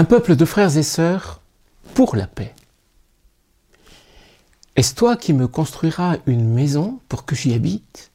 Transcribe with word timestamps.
Un 0.00 0.04
peuple 0.04 0.34
de 0.34 0.46
frères 0.46 0.78
et 0.78 0.82
sœurs 0.82 1.42
pour 1.92 2.16
la 2.16 2.26
paix. 2.26 2.54
Est-ce 4.74 4.94
toi 4.94 5.14
qui 5.14 5.34
me 5.34 5.46
construiras 5.46 6.16
une 6.24 6.48
maison 6.48 7.00
pour 7.10 7.26
que 7.26 7.36
j'y 7.36 7.52
habite? 7.52 8.10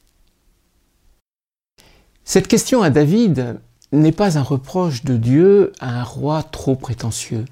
Cette 2.24 2.48
question 2.48 2.82
à 2.82 2.90
David 2.90 3.60
n'est 3.92 4.10
pas 4.10 4.36
un 4.36 4.42
reproche 4.42 5.04
de 5.04 5.16
Dieu 5.16 5.72
à 5.78 6.00
un 6.00 6.02
roi 6.02 6.42
trop 6.42 6.74
prétentieux. 6.74 7.44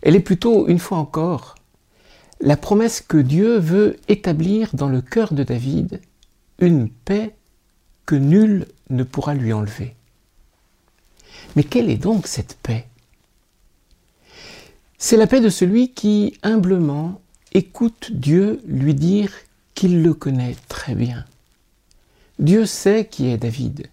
Elle 0.00 0.16
est 0.16 0.20
plutôt, 0.20 0.66
une 0.66 0.78
fois 0.78 0.96
encore, 0.96 1.54
la 2.40 2.56
promesse 2.56 3.02
que 3.02 3.18
Dieu 3.18 3.58
veut 3.58 3.98
établir 4.08 4.70
dans 4.72 4.88
le 4.88 5.02
cœur 5.02 5.34
de 5.34 5.42
David, 5.42 6.00
une 6.60 6.88
paix 6.88 7.36
que 8.06 8.14
nul 8.14 8.64
ne 8.88 9.02
pourra 9.02 9.34
lui 9.34 9.52
enlever. 9.52 9.96
Mais 11.54 11.64
quelle 11.64 11.90
est 11.90 11.96
donc 11.96 12.26
cette 12.26 12.58
paix? 12.62 12.86
C'est 14.98 15.16
la 15.16 15.26
paix 15.26 15.40
de 15.40 15.48
celui 15.48 15.92
qui, 15.92 16.38
humblement, 16.42 17.20
écoute 17.52 18.10
Dieu 18.12 18.60
lui 18.66 18.94
dire 18.94 19.30
qu'il 19.74 20.02
le 20.02 20.14
connaît 20.14 20.56
très 20.68 20.94
bien. 20.94 21.24
Dieu 22.38 22.66
sait 22.66 23.06
qui 23.06 23.28
est 23.28 23.38
David. 23.38 23.88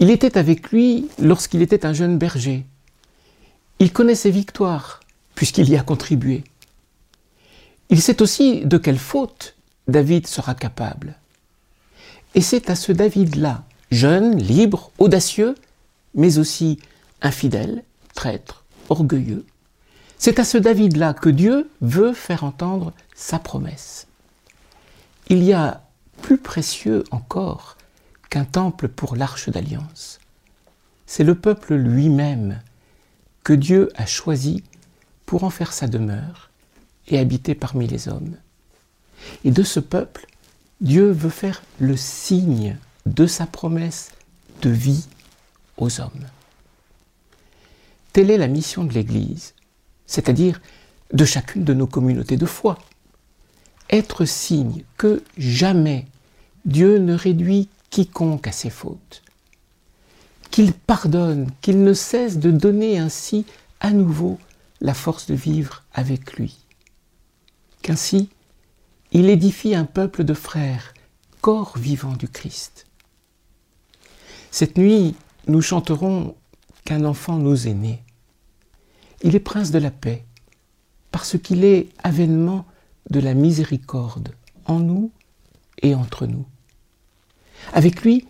Il 0.00 0.10
était 0.10 0.36
avec 0.36 0.70
lui 0.70 1.08
lorsqu'il 1.18 1.62
était 1.62 1.86
un 1.86 1.92
jeune 1.92 2.18
berger. 2.18 2.64
Il 3.78 3.92
connaît 3.92 4.14
ses 4.14 4.30
victoires, 4.30 5.00
puisqu'il 5.34 5.68
y 5.68 5.76
a 5.76 5.82
contribué. 5.82 6.44
Il 7.90 8.00
sait 8.00 8.22
aussi 8.22 8.64
de 8.64 8.78
quelle 8.78 8.98
faute 8.98 9.56
David 9.88 10.26
sera 10.26 10.54
capable. 10.54 11.16
Et 12.34 12.40
c'est 12.40 12.70
à 12.70 12.74
ce 12.74 12.92
David-là, 12.92 13.64
jeune, 13.90 14.36
libre, 14.38 14.90
audacieux, 14.98 15.54
mais 16.14 16.38
aussi 16.38 16.78
infidèle, 17.22 17.84
traître, 18.14 18.64
orgueilleux, 18.88 19.44
c'est 20.18 20.38
à 20.38 20.44
ce 20.44 20.58
David-là 20.58 21.12
que 21.14 21.28
Dieu 21.28 21.70
veut 21.80 22.12
faire 22.12 22.44
entendre 22.44 22.92
sa 23.14 23.38
promesse. 23.38 24.06
Il 25.28 25.42
y 25.42 25.52
a 25.52 25.82
plus 26.22 26.38
précieux 26.38 27.04
encore 27.10 27.76
qu'un 28.30 28.44
temple 28.44 28.88
pour 28.88 29.16
l'arche 29.16 29.48
d'alliance. 29.48 30.20
C'est 31.06 31.24
le 31.24 31.34
peuple 31.34 31.74
lui-même 31.74 32.60
que 33.42 33.52
Dieu 33.52 33.90
a 33.96 34.06
choisi 34.06 34.64
pour 35.26 35.44
en 35.44 35.50
faire 35.50 35.72
sa 35.72 35.86
demeure 35.86 36.50
et 37.08 37.18
habiter 37.18 37.54
parmi 37.54 37.86
les 37.86 38.08
hommes. 38.08 38.36
Et 39.44 39.50
de 39.50 39.62
ce 39.62 39.80
peuple, 39.80 40.26
Dieu 40.80 41.10
veut 41.10 41.30
faire 41.30 41.62
le 41.78 41.96
signe 41.96 42.76
de 43.06 43.26
sa 43.26 43.46
promesse 43.46 44.10
de 44.62 44.70
vie 44.70 45.06
aux 45.76 46.00
hommes. 46.00 46.28
Telle 48.12 48.30
est 48.30 48.38
la 48.38 48.46
mission 48.46 48.84
de 48.84 48.92
l'Église, 48.92 49.54
c'est-à-dire 50.06 50.60
de 51.12 51.24
chacune 51.24 51.64
de 51.64 51.74
nos 51.74 51.86
communautés 51.86 52.36
de 52.36 52.46
foi. 52.46 52.78
Être 53.90 54.24
signe 54.24 54.84
que 54.96 55.22
jamais 55.36 56.06
Dieu 56.64 56.98
ne 56.98 57.14
réduit 57.14 57.68
quiconque 57.90 58.46
à 58.46 58.52
ses 58.52 58.70
fautes, 58.70 59.22
qu'il 60.50 60.72
pardonne, 60.72 61.50
qu'il 61.60 61.82
ne 61.82 61.92
cesse 61.92 62.38
de 62.38 62.50
donner 62.50 62.98
ainsi 62.98 63.44
à 63.80 63.90
nouveau 63.90 64.38
la 64.80 64.94
force 64.94 65.26
de 65.26 65.34
vivre 65.34 65.84
avec 65.92 66.34
lui 66.34 66.64
qu'ainsi 67.84 68.30
il 69.12 69.28
édifie 69.28 69.76
un 69.76 69.84
peuple 69.84 70.24
de 70.24 70.34
frères, 70.34 70.94
corps 71.40 71.78
vivant 71.78 72.14
du 72.14 72.26
Christ. 72.26 72.86
Cette 74.50 74.76
nuit, 74.76 75.14
nous 75.46 75.62
chanterons 75.62 76.34
qu'un 76.84 77.04
enfant 77.04 77.36
nous 77.36 77.68
est 77.68 77.74
né. 77.74 78.02
Il 79.22 79.34
est 79.34 79.40
prince 79.40 79.70
de 79.70 79.78
la 79.78 79.90
paix, 79.90 80.24
parce 81.10 81.38
qu'il 81.38 81.64
est 81.64 81.88
avènement 82.02 82.66
de 83.10 83.20
la 83.20 83.34
miséricorde 83.34 84.34
en 84.66 84.78
nous 84.80 85.10
et 85.82 85.94
entre 85.94 86.26
nous. 86.26 86.44
Avec 87.72 88.02
lui, 88.02 88.26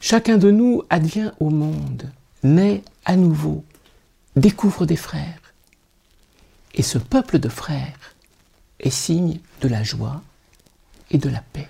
chacun 0.00 0.36
de 0.36 0.50
nous 0.50 0.82
advient 0.90 1.32
au 1.40 1.50
monde, 1.50 2.10
naît 2.42 2.82
à 3.04 3.16
nouveau, 3.16 3.64
découvre 4.36 4.86
des 4.86 4.96
frères. 4.96 5.40
Et 6.74 6.82
ce 6.82 6.98
peuple 6.98 7.38
de 7.38 7.48
frères 7.48 8.14
est 8.80 8.90
signe 8.90 9.38
de 9.60 9.68
la 9.68 9.82
joie 9.82 10.22
et 11.10 11.18
de 11.18 11.28
la 11.28 11.40
paix. 11.40 11.68